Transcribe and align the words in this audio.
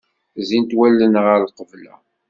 Zzint 0.43 0.71
wallen 0.77 1.13
ɣer 1.25 1.39
lqebla. 1.49 1.95